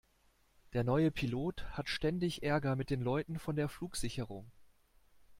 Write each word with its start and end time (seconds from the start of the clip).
Der 0.73 0.83
neue 0.83 1.11
Pilot 1.11 1.63
hat 1.77 1.87
ständig 1.87 2.41
Ärger 2.41 2.75
mit 2.75 2.89
den 2.89 3.01
Leuten 3.03 3.37
von 3.37 3.55
der 3.55 3.69
Flugsicherung. 3.69 4.49